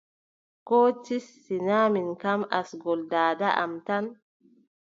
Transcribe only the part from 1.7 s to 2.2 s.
min